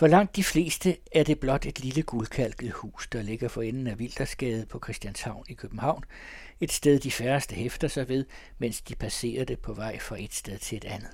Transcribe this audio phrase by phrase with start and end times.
[0.00, 3.86] For langt de fleste er det blot et lille guldkalket hus, der ligger for enden
[3.86, 6.04] af Vildersgade på Christianshavn i København,
[6.60, 8.24] et sted de færreste hæfter sig ved,
[8.58, 11.10] mens de passerer det på vej fra et sted til et andet.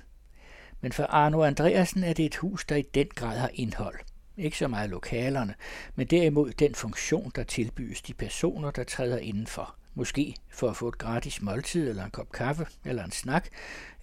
[0.81, 3.95] Men for Arno Andreasen er det et hus, der i den grad har indhold.
[4.37, 5.55] Ikke så meget lokalerne,
[5.95, 9.75] men derimod den funktion, der tilbydes de personer, der træder indenfor.
[9.93, 13.47] Måske for at få et gratis måltid eller en kop kaffe eller en snak,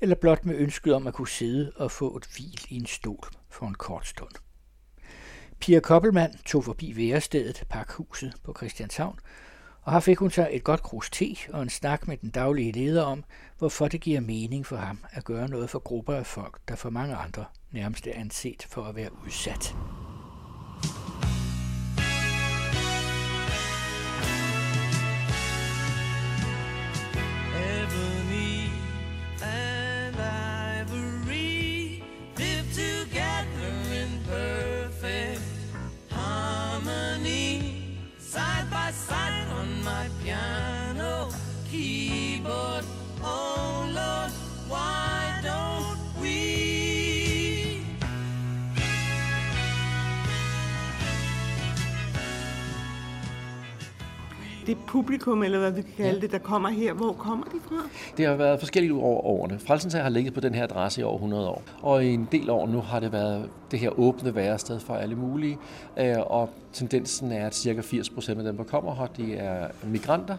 [0.01, 3.29] eller blot med ønsket om at kunne sidde og få et hvil i en stol
[3.51, 4.44] for en kort stund.
[5.65, 9.19] Pia Koppelmann tog forbi værestedet, pakhuset på Christianshavn,
[9.83, 12.73] og her fik hun sig et godt krus te og en snak med den daglige
[12.73, 13.25] leder om,
[13.59, 16.91] hvorfor det giver mening for ham at gøre noget for grupper af folk, der for
[16.91, 19.75] mange andre nærmest er anset for at være udsat.
[54.67, 56.21] Det publikum, eller hvad vi kan kalde ja.
[56.21, 57.89] det, der kommer her, hvor kommer de fra?
[58.17, 59.59] Det har været forskelligt over årene.
[59.59, 62.51] Frelsens har ligget på den her adresse i over 100 år, og i en del
[62.51, 65.59] år nu har det været det her åbne værested for alle mulige,
[65.99, 67.81] øh, og tendensen er, at ca.
[67.81, 70.37] 80 procent af dem, der kommer her, de er migranter.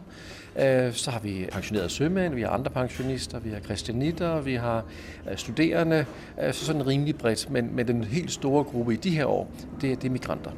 [0.60, 4.84] Øh, så har vi pensionerede sømænd, vi har andre pensionister, vi har kristianitter, vi har
[5.32, 6.06] øh, studerende,
[6.52, 10.02] så sådan rimelig bredt, men, men den helt store gruppe i de her år, det,
[10.02, 10.52] det er migranter.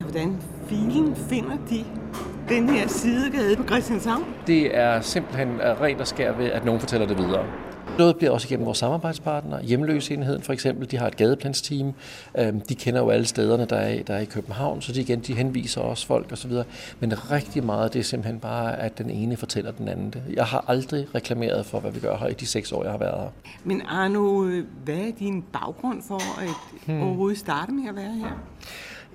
[0.00, 1.84] Hvordan filen finder de
[2.48, 4.24] den her sidegade på Christianshavn?
[4.46, 7.46] Det er simpelthen rent og skær ved, at nogen fortæller det videre.
[7.98, 9.62] Noget bliver også igennem vores samarbejdspartnere.
[9.62, 11.92] Hjemløsenheden for eksempel, de har et gadeplansteam.
[12.38, 15.20] Øhm, de kender jo alle stederne, der er, der er i København, så de igen
[15.20, 16.52] de henviser også folk osv.
[17.00, 20.22] Men rigtig meget det er simpelthen bare, at den ene fortæller den anden det.
[20.32, 22.98] Jeg har aldrig reklameret for, hvad vi gør her i de seks år, jeg har
[22.98, 23.28] været her.
[23.64, 24.44] Men Arno,
[24.84, 26.48] hvad er din baggrund for at
[26.86, 27.02] hmm.
[27.02, 28.40] overhovedet starte med at være her?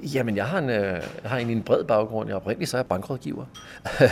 [0.04, 2.30] Jamen, jeg har, en, øh, jeg har egentlig en bred baggrund.
[2.30, 3.46] Jeg oprindeligt så er jeg bankrådgiver.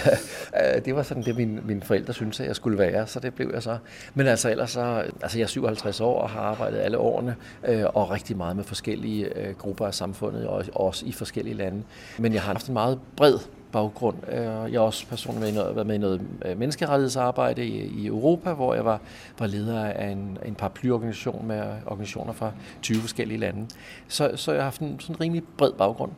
[0.75, 3.33] Øh, det var sådan det, mine, mine forældre syntes, at jeg skulle være, så det
[3.33, 3.77] blev jeg så.
[4.13, 7.35] Men altså ellers så, altså jeg er 57 år og har arbejdet alle årene,
[7.67, 11.83] øh, og rigtig meget med forskellige øh, grupper af samfundet, og også i forskellige lande.
[12.17, 13.39] Men jeg har haft en meget bred
[13.77, 14.17] baggrund.
[14.27, 18.03] Øh, jeg har også personligt med i noget, været med i noget øh, menneskerettighedsarbejde i,
[18.03, 18.99] i Europa, hvor jeg var,
[19.39, 22.51] var leder af en, en paraplyorganisation med organisationer fra
[22.81, 23.65] 20 forskellige lande.
[24.07, 26.11] Så, så jeg har haft en sådan rimelig bred baggrund.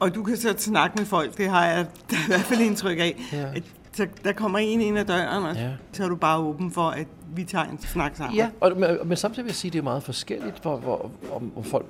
[0.00, 3.16] Og du kan så snakke med folk, det har jeg i hvert fald indtryk af.
[3.32, 3.46] Ja.
[3.94, 5.70] Så der kommer en ind ad døren, og ja.
[5.92, 8.36] så er du bare åben for, at vi tager en snak sammen.
[8.36, 11.10] Ja, og, men, men samtidig vil jeg sige, at det er meget forskelligt, hvor, hvor,
[11.32, 11.86] om, om folk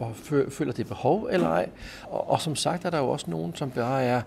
[0.48, 1.68] føler det behov eller ej.
[2.02, 4.22] Og, og som sagt er der jo også nogen, som bare er,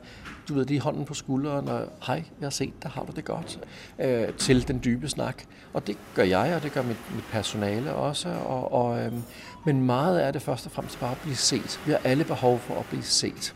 [0.50, 3.26] du ved, de hånden på skulderen, og hej, jeg har set dig, har du det
[3.26, 3.60] godt,
[4.00, 5.44] øh, til den dybe snak.
[5.74, 8.30] Og det gør jeg, og det gør mit, mit personale også.
[8.30, 9.12] Og, og, øh,
[9.68, 11.80] men meget er det først og fremmest bare at blive set.
[11.86, 13.56] Vi har alle behov for at blive set.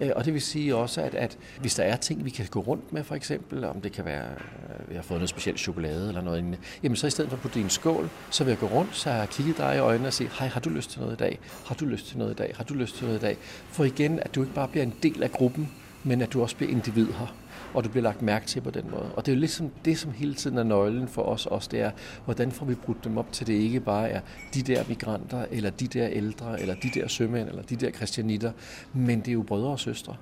[0.00, 2.60] Øh, og det vil sige også, at, at hvis der er ting, vi kan gå
[2.60, 5.60] rundt med, for eksempel, om det kan være, øh, at vi har fået noget specielt
[5.60, 8.10] chokolade eller noget andet, jamen så i stedet for at putte det i en skål,
[8.30, 10.48] så vil jeg gå rundt, så har jeg kigget dig i øjnene og sige, hej,
[10.48, 11.38] har du lyst til noget i dag?
[11.66, 12.52] Har du lyst til noget i dag?
[12.56, 13.36] Har du lyst til noget i dag?
[13.70, 15.72] For igen, at du ikke bare bliver en del af gruppen,
[16.04, 17.34] men at du også bliver individ her
[17.76, 19.10] og du bliver lagt mærke til på den måde.
[19.16, 21.80] Og det er jo ligesom det, som hele tiden er nøglen for os også, det
[21.80, 21.90] er,
[22.24, 24.20] hvordan får vi brudt dem op til det ikke bare er
[24.54, 28.52] de der migranter, eller de der ældre, eller de der sømænd, eller de der kristianitter,
[28.92, 30.16] men det er jo brødre og søstre.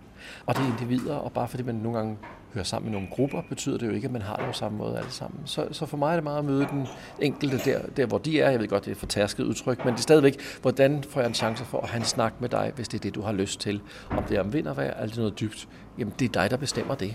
[0.47, 2.17] Og det er individer, og bare fordi man nogle gange
[2.55, 4.79] hører sammen med nogle grupper, betyder det jo ikke, at man har det på samme
[4.79, 5.41] måde alle sammen.
[5.45, 6.87] Så, så for mig er det meget at møde den
[7.21, 8.51] enkelte der, der, hvor de er.
[8.51, 11.29] Jeg ved godt, det er et fortærsket udtryk, men det er stadigvæk, hvordan får jeg
[11.29, 13.33] en chance for at have en snak med dig, hvis det er det, du har
[13.33, 13.81] lyst til.
[14.11, 15.69] Om det er om vind og vejr, noget dybt.
[15.99, 17.15] Jamen, det er dig, der bestemmer det.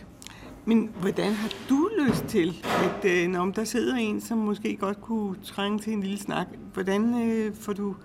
[0.66, 5.02] Men hvordan har du lyst til, at øh, når der sidder en, som måske godt
[5.02, 7.96] kunne trænge til en lille snak, hvordan øh, får du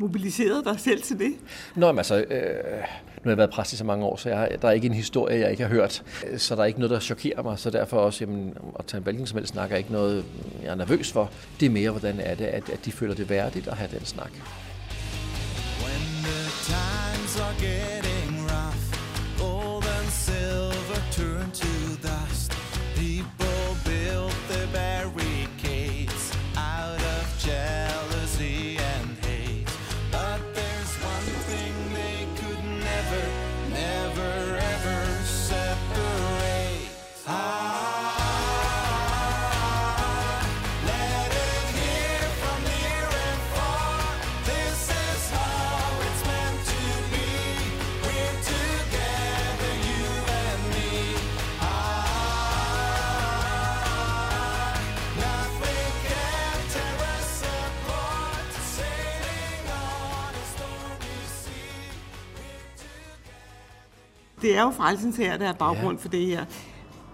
[0.00, 1.32] mobiliseret dig selv til det?
[1.74, 2.82] Nå, men altså, øh,
[3.18, 4.94] nu har jeg været præst i så mange år, så jeg, der er ikke en
[4.94, 6.02] historie, jeg ikke har hørt.
[6.36, 7.58] Så der er ikke noget, der chokerer mig.
[7.58, 10.24] Så derfor også, jamen, at tage en hvilken som helst snak er ikke noget,
[10.62, 11.30] jeg er nervøs for.
[11.60, 14.04] Det er mere, hvordan er det, at, at de føler det værdigt at have den
[14.04, 14.30] snak.
[15.84, 18.07] When the times are getting
[64.48, 66.02] Det er jo frelsens her, der er baggrund ja.
[66.02, 66.44] for det her.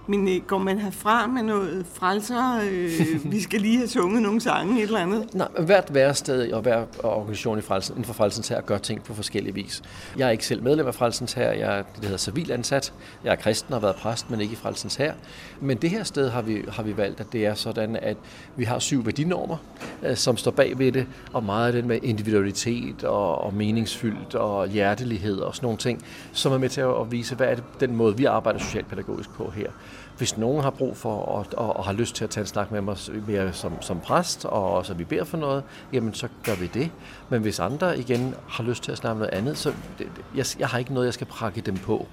[0.07, 4.41] Men øh, går man herfra med noget frelser, øh, vi skal lige have sunget nogle
[4.41, 5.35] sange, et eller andet?
[5.35, 9.15] Nej, hvert værested og hver organisation i frelsen, inden for Frelsens her gør ting på
[9.15, 9.83] forskellige vis.
[10.19, 12.93] Jeg er ikke selv medlem af Frelsens her, jeg er det hedder civilansat.
[13.25, 15.15] Jeg er kristen og har været præst, men ikke i Frelsens her.
[15.61, 18.17] Men det her sted har vi, har vi valgt, at det er sådan, at
[18.57, 19.57] vi har syv værdinormer,
[20.03, 24.35] øh, som står bag ved det, og meget af den med individualitet og, og meningsfyldt
[24.35, 27.65] og hjertelighed og sådan nogle ting, som er med til at vise, hvad er det,
[27.81, 29.71] den måde, vi arbejder socialpædagogisk på her.
[30.19, 32.71] Hvis nogen har brug for og, og, og har lyst til at tage en snak
[32.73, 32.97] med mig
[33.27, 35.63] mere som, som præst, og så vi beder for noget,
[35.93, 36.91] jamen så gør vi det.
[37.29, 40.07] Men hvis andre igen har lyst til at snakke om noget andet, så det,
[40.37, 42.07] jeg, jeg har ikke noget, jeg skal prakke dem på.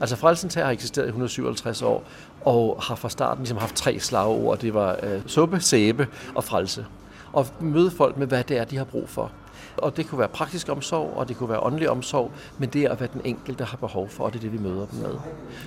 [0.00, 2.04] Altså Frelsens har eksisteret i 157 år,
[2.44, 4.58] og har fra starten ligesom haft tre slagord.
[4.58, 6.86] Det var øh, suppe, sæbe og frelse.
[7.32, 9.32] Og møde folk med, hvad det er, de har brug for.
[9.78, 12.94] Og det kunne være praktisk omsorg, og det kunne være åndelig omsorg, men det er,
[12.94, 15.14] hvad den enkelte har behov for, og det er det, vi møder dem med.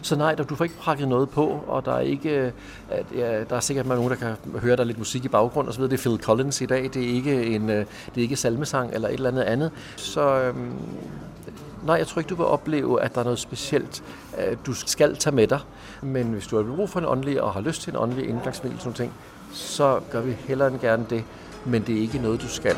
[0.02, 2.52] Så nej, du får ikke prakket noget på, og der er ikke, øh,
[2.90, 5.74] at, ja, der er sikkert nogen, der kan høre der lidt musik i baggrund og
[5.74, 5.92] så videre.
[5.92, 7.86] Det er Phil Collins i dag, det er ikke en, øh,
[8.16, 9.72] det er ikke salmesang eller et eller andet andet.
[9.96, 10.74] Så øhm,
[11.86, 14.04] nej, jeg tror ikke, du vil opleve, at der er noget specielt,
[14.38, 15.60] øh, du skal tage med dig.
[16.02, 18.80] Men hvis du har brug for en åndelig og har lyst til en åndelig indgangsvinkel,
[18.80, 19.14] sådan ting,
[19.54, 21.24] så gør vi hellere end gerne det.
[21.66, 22.76] Men det er ikke noget, du skal.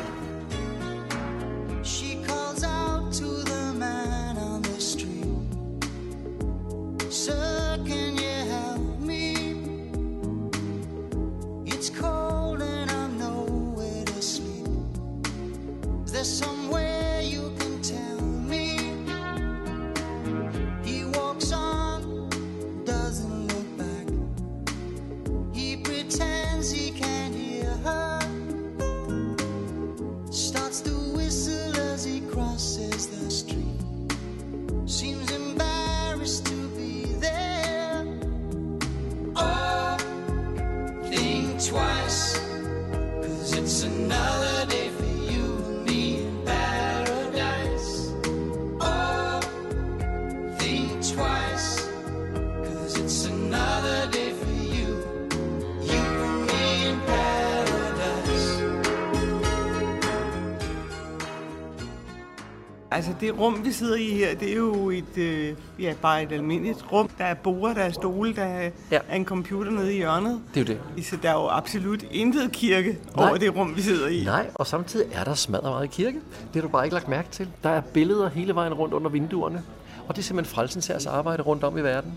[62.94, 66.32] Altså det rum, vi sidder i her, det er jo et, øh, ja, bare et
[66.32, 67.10] almindeligt rum.
[67.18, 68.98] Der er borde, der er stole, der er, ja.
[69.08, 70.40] er en computer nede i hjørnet.
[70.54, 71.06] Det er jo det.
[71.06, 73.28] Så der er jo absolut intet kirke Nej.
[73.28, 74.24] over det rum, vi sidder i.
[74.24, 76.16] Nej, og samtidig er der smadret meget kirke.
[76.54, 77.48] Det har du bare ikke lagt mærke til.
[77.62, 79.62] Der er billeder hele vejen rundt under vinduerne.
[80.08, 82.12] Og det er simpelthen frelsens arbejde rundt om i verden.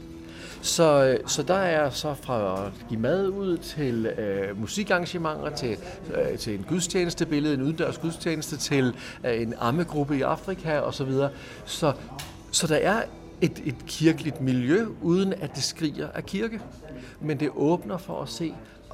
[0.65, 5.77] Så, øh, så der er så fra at give mad ud til øh, musikarrangementer, til,
[6.13, 8.95] øh, til en gudstjenestebillede, en udendørs gudstjeneste, til
[9.25, 11.12] øh, en ammegruppe i Afrika osv.
[11.12, 11.29] Så,
[11.65, 11.94] så,
[12.51, 13.01] så der er
[13.41, 16.62] et, et kirkeligt miljø, uden at det skriger af kirke.
[17.21, 18.53] Men det åbner for at se,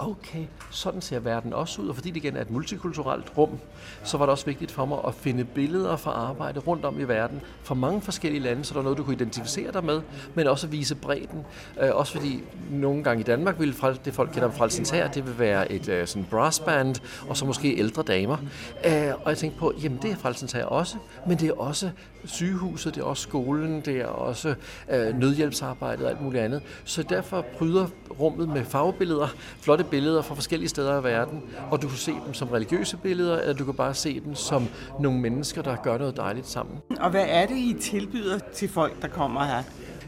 [0.10, 3.60] okay, sådan ser verden også ud, og fordi det igen er et multikulturelt rum,
[4.04, 7.04] så var det også vigtigt for mig at finde billeder fra arbejde rundt om i
[7.04, 10.02] verden, fra mange forskellige lande, så der er noget, du kunne identificere dig med,
[10.36, 11.46] men også vise bredden.
[11.82, 15.26] Øh, også fordi nogle gange i Danmark ville det folk kender om Frelsens her, det
[15.26, 16.96] vil være et øh, sådan brassband,
[17.30, 18.38] og så måske ældre damer.
[18.86, 21.90] Øh, og jeg tænkte på, jamen det er Frelsens her også, men det er også
[22.26, 24.56] sygehuset, det er også skolen, det er også
[24.92, 26.62] øh, nødhjælpsarbejdet og alt muligt andet.
[26.84, 27.88] Så derfor pryder
[28.20, 29.28] rummet med farvebilleder,
[29.60, 33.40] flotte billeder fra forskellige steder i verden, og du kan se dem som religiøse billeder,
[33.40, 34.68] eller du kan bare se dem som
[35.00, 36.78] nogle mennesker, der gør noget dejligt sammen.
[37.00, 39.64] Og hvad er det, I tilbyder til folk, der kommer her?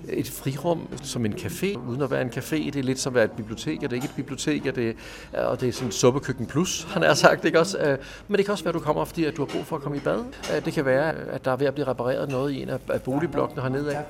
[0.09, 2.55] et frirum som en café, uden at være en café.
[2.55, 4.75] Det er lidt som at være et bibliotek, og det er ikke et bibliotek, og
[4.75, 4.95] det,
[5.33, 7.45] og det er sådan suppekøkken plus, han har sagt.
[7.45, 7.77] Ikke også?
[7.77, 7.97] Øh,
[8.27, 9.81] men det kan også være, at du kommer, fordi at du har brug for at
[9.81, 10.19] komme i bad.
[10.55, 13.01] Øh, det kan være, at der er ved at blive repareret noget i en af
[13.01, 13.95] boligblokkene hernede.
[13.95, 14.03] Af.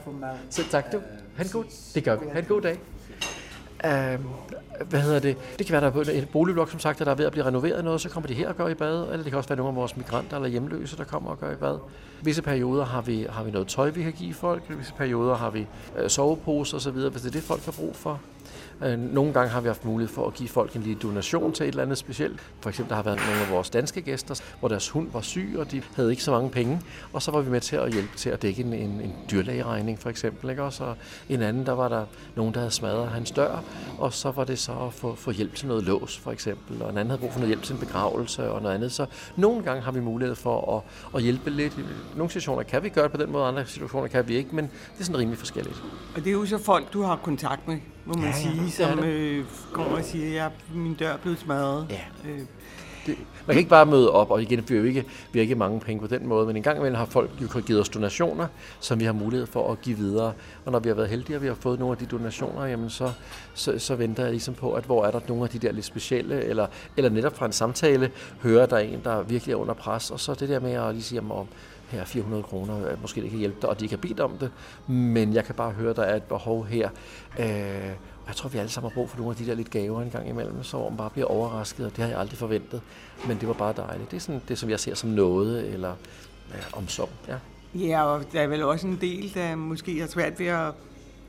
[0.49, 1.01] Så tak du.
[1.35, 1.63] Han god.
[1.95, 2.25] Det gør vi.
[2.31, 2.79] Ha' en god dag
[3.83, 4.17] af,
[4.89, 5.37] hvad hedder det?
[5.57, 7.45] Det kan være, der er på en boligblok, som sagt, der er ved at blive
[7.45, 9.57] renoveret noget, så kommer de her og gør i bad, eller det kan også være
[9.57, 11.77] nogle af vores migranter eller hjemløse, der kommer og gør i bad.
[12.21, 15.49] Visse perioder har vi, har vi noget tøj, vi kan give folk, visse perioder har
[15.49, 18.21] vi øh, soveposer osv., hvis det er det, folk har brug for.
[18.83, 21.63] Øh, nogle gange har vi haft mulighed for at give folk en lille donation til
[21.63, 22.39] et eller andet specielt.
[22.59, 25.55] For eksempel der har været nogle af vores danske gæster, hvor deres hund var syg,
[25.57, 26.81] og de havde ikke så mange penge.
[27.13, 29.99] Og så var vi med til at hjælpe til at dække en, en, en dyrlægeregning
[29.99, 30.49] for eksempel.
[30.49, 30.63] Ikke?
[30.63, 30.93] Og så
[31.29, 33.63] en anden, der var der nogen, der havde smadret hans dør,
[33.99, 36.81] og så var det så at få, få hjælp til noget lås for eksempel.
[36.81, 38.91] Og en anden havde brug for noget hjælp til en begravelse og noget andet.
[38.91, 41.77] Så nogle gange har vi mulighed for at, at hjælpe lidt.
[42.15, 44.65] Nogle situationer kan vi gøre det på den måde, andre situationer kan vi ikke, men
[44.65, 45.83] det er sådan rimelig forskelligt.
[46.15, 48.99] Og det er jo så folk, du har kontakt med må man ja, sige, som
[48.99, 51.87] øh, kommer og siger, at min dør er blevet smadret.
[51.89, 52.29] Ja.
[52.29, 52.39] Øh,
[53.05, 55.55] det, man kan ikke bare møde op, og igen, vi har ikke, vi har ikke
[55.55, 58.47] mange penge på den måde, men en gang imellem har folk jo givet os donationer,
[58.79, 60.33] som vi har mulighed for at give videre.
[60.65, 62.89] Og når vi har været heldige, og vi har fået nogle af de donationer, jamen
[62.89, 63.11] så,
[63.53, 65.85] så, så venter jeg ligesom på, at hvor er der nogle af de der lidt
[65.85, 66.67] specielle, eller,
[66.97, 70.33] eller netop fra en samtale, hører der en, der virkelig er under pres, og så
[70.33, 71.47] det der med at lige sige, om
[71.93, 74.51] her 400 kroner, måske det kan hjælpe dig, og de kan bede om det,
[74.87, 76.89] men jeg kan bare høre, at der er et behov her.
[77.39, 77.45] Øh,
[78.27, 80.09] jeg tror, vi alle sammen har brug for nogle af de der lidt gaver en
[80.09, 82.81] gang imellem, så man bare bliver overrasket, og det har jeg aldrig forventet.
[83.27, 84.11] Men det var bare dejligt.
[84.11, 85.95] Det er sådan det, som jeg ser som noget, eller
[86.51, 87.09] ja, omsorg.
[87.27, 87.37] Ja.
[87.75, 90.73] ja, og der er vel også en del, der måske har svært ved at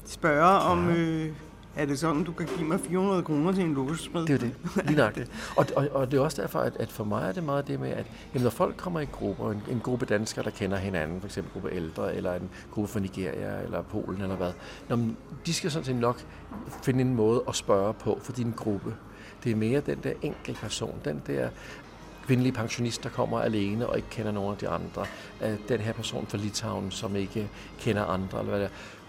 [0.06, 0.70] spørge ja.
[0.70, 0.88] om...
[0.88, 1.32] Øh
[1.76, 4.26] er det sådan, du kan give mig 400 kroner til en luksusspred?
[4.26, 4.54] Det er det,
[4.84, 5.30] lige nok det.
[5.56, 7.80] Og, og, og det er også derfor, at, at for mig er det meget det
[7.80, 11.20] med, at jamen, når folk kommer i grupper, en, en gruppe danskere, der kender hinanden,
[11.20, 14.52] for eksempel en gruppe ældre, eller en gruppe fra Nigeria, eller Polen, eller hvad,
[14.88, 15.08] når,
[15.46, 16.24] de skal sådan set nok
[16.82, 18.94] finde en måde at spørge på for din gruppe.
[19.44, 21.48] Det er mere den der enkelte person, den der
[22.26, 25.06] kvindelige pensionist, der kommer alene og ikke kender nogen af de andre.
[25.68, 29.03] Den her person fra Litauen, som ikke kender andre, eller hvad det er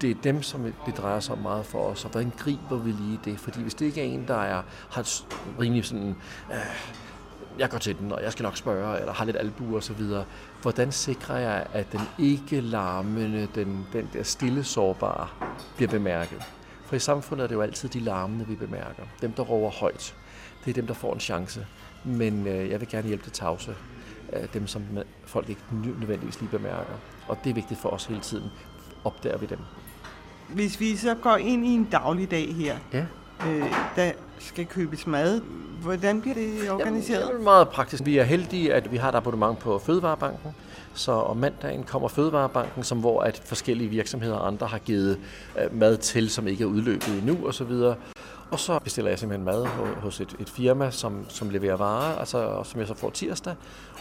[0.00, 2.90] det er dem, som det drejer sig om meget for os, og hvordan griber vi
[2.92, 3.40] lige det?
[3.40, 5.26] Fordi hvis det ikke er en, der er, har et
[5.60, 6.16] rimelig sådan,
[6.52, 6.56] øh,
[7.58, 9.92] jeg går til den, og jeg skal nok spørge, eller har lidt albu og så
[9.92, 10.24] videre,
[10.62, 15.28] hvordan sikrer jeg, at den ikke larmende, den, den der stille sårbare,
[15.76, 16.42] bliver bemærket?
[16.86, 19.02] For i samfundet er det jo altid de larmende, vi bemærker.
[19.22, 20.14] Dem, der råber højt,
[20.64, 21.66] det er dem, der får en chance.
[22.04, 23.74] Men øh, jeg vil gerne hjælpe det tavse.
[24.32, 24.82] Øh, dem, som
[25.24, 26.94] folk ikke nødvendigvis lige bemærker.
[27.28, 28.50] Og det er vigtigt for os hele tiden.
[29.04, 29.58] Opdager vi dem.
[30.54, 33.04] Hvis vi så går ind i en dagligdag her, ja.
[33.48, 35.40] øh, der skal købes mad,
[35.82, 37.20] hvordan bliver det organiseret?
[37.20, 38.06] Jamen, det er meget praktisk.
[38.06, 40.50] Vi er heldige, at vi har et abonnement på Fødevarebanken,
[40.94, 45.18] så om mandagen kommer Fødevarebanken, som hvor at forskellige virksomheder og andre har givet
[45.58, 47.72] øh, mad til, som ikke er udløbet endnu osv.
[48.50, 49.66] Og så bestiller jeg simpelthen mad
[50.00, 53.54] hos et, et firma, som, som leverer varer, altså, som jeg så får tirsdag.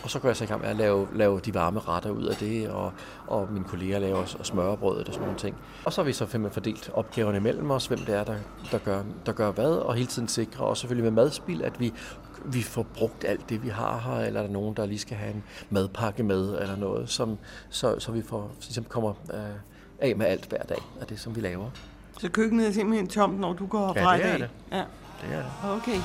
[0.03, 2.23] Og så går jeg så i gang med at lave, lave de varme retter ud
[2.23, 2.91] af det, og,
[3.27, 5.55] og mine kolleger laver smørbrødet og sådan nogle ting.
[5.85, 8.35] Og så har vi så simpelthen fordelt opgaverne mellem os, hvem det er, der,
[8.71, 11.93] der, gør, der gør hvad, og hele tiden sikre, og selvfølgelig med madspil, at vi
[12.45, 15.17] vi får brugt alt det, vi har her, eller er der nogen, der lige skal
[15.17, 17.37] have en madpakke med, eller noget, som,
[17.69, 19.39] så, så vi får, for kommer øh,
[19.99, 21.69] af med alt hver dag af det, som vi laver.
[22.19, 24.49] Så køkkenet er simpelthen tomt, når du går ja, fra det er det.
[24.71, 24.83] Ja,
[25.21, 25.51] det er det.
[25.63, 26.01] Okay.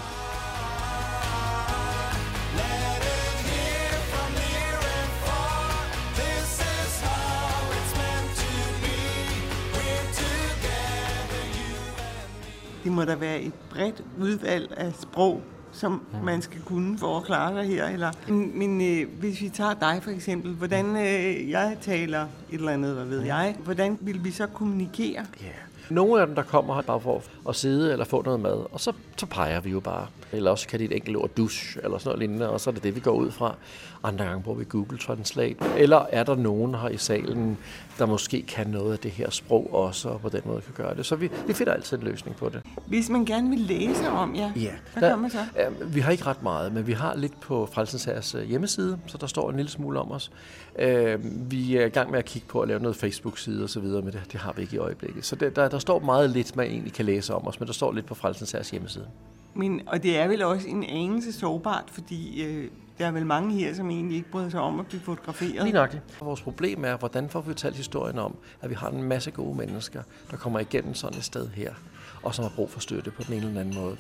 [12.84, 15.42] Det må da være et bredt udvalg af sprog,
[15.72, 16.24] som mm.
[16.24, 17.88] man skal kunne for at klare sig her.
[17.88, 22.28] Eller, men men øh, hvis vi tager dig for eksempel, hvordan øh, jeg taler et
[22.50, 25.26] eller andet, hvad ved jeg, hvordan vil vi så kommunikere?
[25.40, 25.54] Ja, yeah.
[25.90, 28.80] Nogle af dem, der kommer her bare for at sidde eller få noget mad, og
[28.80, 30.06] så, så peger vi jo bare.
[30.32, 32.74] Eller også kan de et enkelt ord douche, eller sådan noget lignende, og så er
[32.74, 33.54] det det, vi går ud fra.
[34.02, 35.56] Andre gange bruger vi Google Translate.
[35.76, 37.58] Eller er der nogen her i salen,
[37.98, 40.94] der måske kan noget af det her sprog også, og på den måde kan gøre
[40.94, 41.06] det.
[41.06, 42.62] Så vi, vi finder altid en løsning på det.
[42.86, 45.38] Hvis man gerne vil læse om jer, ja, hvad der, gør man så?
[45.56, 49.18] Ja, vi har ikke ret meget, men vi har lidt på Frelsens øh, hjemmeside, så
[49.18, 50.30] der står en lille smule om os.
[50.78, 51.18] Øh,
[51.50, 54.02] vi er i gang med at kigge på at lave noget Facebook-side og så videre,
[54.02, 55.24] men det, det har vi ikke i øjeblikket.
[55.24, 57.72] Så det, der, der står meget lidt, man egentlig kan læse om os, men der
[57.72, 59.06] står lidt på Frelsens hjemmeside.
[59.54, 63.54] Men, og det er vel også en anelse sårbart, fordi øh, der er vel mange
[63.54, 65.62] her, som egentlig ikke bryder sig om at blive fotograferet.
[65.62, 65.96] Lige nok.
[66.20, 69.56] Vores problem er, hvordan får vi fortalt historien om, at vi har en masse gode
[69.56, 71.74] mennesker, der kommer igennem sådan et sted her,
[72.22, 73.96] og som har brug for støtte på den ene eller anden måde.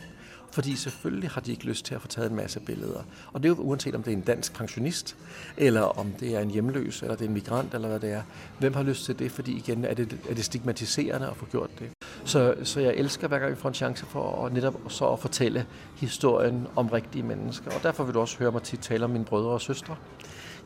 [0.54, 3.02] Fordi selvfølgelig har de ikke lyst til at få taget en masse billeder.
[3.32, 5.16] Og det er jo uanset om det er en dansk pensionist,
[5.56, 8.22] eller om det er en hjemløs, eller det er en migrant, eller hvad det er.
[8.58, 9.32] Hvem har lyst til det?
[9.32, 11.88] Fordi igen er det, er det stigmatiserende at få gjort det.
[12.24, 15.18] Så, så jeg elsker hver gang vi får en chance for at netop så at
[15.18, 17.70] fortælle historien om rigtige mennesker.
[17.70, 19.96] Og derfor vil du også høre mig tit tale om mine brødre og søstre.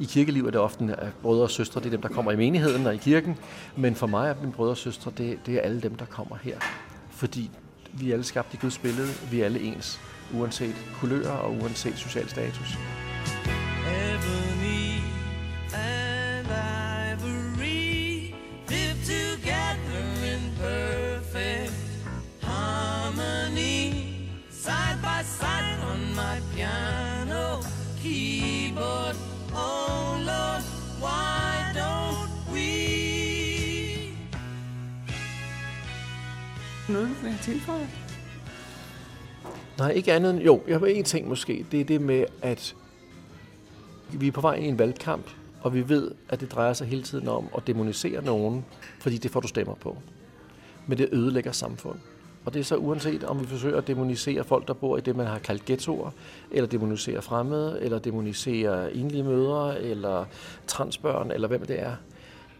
[0.01, 2.37] I kirkeliv er det ofte at brødre og søstre, det er dem, der kommer i
[2.37, 3.37] menigheden og i kirken.
[3.77, 6.37] Men for mig er mine brødre og søstre, det, det er alle dem, der kommer
[6.37, 6.59] her.
[7.11, 7.51] Fordi
[7.93, 9.09] vi er alle skabt i Guds billede.
[9.31, 10.01] Vi er alle ens,
[10.35, 12.79] uanset kulør og uanset social status.
[13.85, 14.58] Heaven.
[36.89, 37.89] Noget, du vil have tilføjet?
[39.79, 40.41] Nej, ikke andet end...
[40.41, 41.67] Jo, jeg har en ting måske.
[41.73, 42.77] Det er det med, at
[44.13, 45.31] vi er på vej ind i en valgkamp,
[45.61, 48.65] og vi ved, at det drejer sig hele tiden om at demonisere nogen,
[49.01, 49.97] fordi det får du stemmer på.
[50.87, 51.99] Men det ødelægger samfund.
[52.45, 55.17] Og det er så uanset, om vi forsøger at demonisere folk, der bor i det,
[55.17, 56.11] man har kaldt ghettoer,
[56.51, 60.25] eller demonisere fremmede, eller demonisere enlige mødre, eller
[60.67, 61.93] transbørn, eller hvem det er.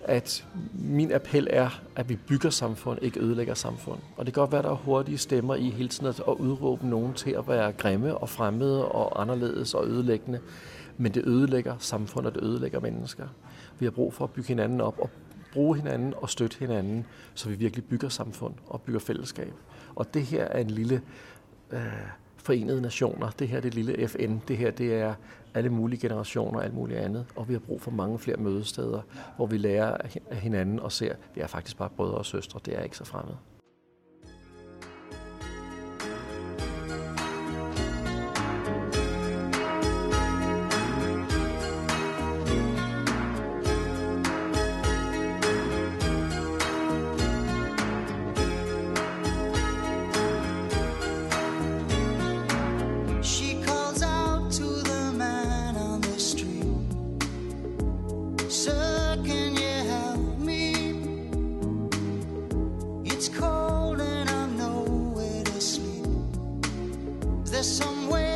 [0.05, 3.99] At min appel er, at vi bygger samfund, ikke ødelægger samfund.
[4.17, 6.89] Og det kan godt være, at der er hurtige stemmer i hele tiden at udråbe
[6.89, 10.41] nogen til at være grimme og fremmede og anderledes og ødelæggende.
[10.97, 13.29] Men det ødelægger samfundet, og det ødelægger mennesker.
[13.79, 15.11] Vi har brug for at bygge hinanden op og
[15.53, 19.53] bruge hinanden og støtte hinanden, så vi virkelig bygger samfund og bygger fællesskab.
[19.95, 21.03] Og det her er en lille
[21.71, 21.81] øh,
[22.49, 23.31] forenede nationer.
[23.39, 24.39] Det her det lille FN.
[24.49, 25.15] Det her det er
[25.55, 27.27] alle mulige generationer og alt muligt andet.
[27.37, 29.01] Og vi har brug for mange flere mødesteder,
[29.37, 29.97] hvor vi lærer
[30.31, 32.61] af hinanden og ser, at vi er faktisk bare brødre og søstre.
[32.65, 33.35] Det er ikke så fremmed.
[67.59, 68.28] there's some way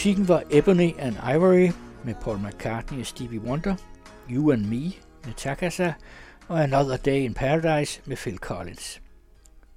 [0.00, 1.72] Musikken var Ebony and Ivory
[2.04, 3.76] med Paul McCartney og Stevie Wonder,
[4.30, 4.92] You and Me
[5.24, 5.92] med Takasa
[6.48, 9.00] og Another Day in Paradise med Phil Collins.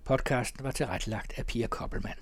[0.05, 2.19] Podcasten var tilrettelagt af Pia Koppelmann.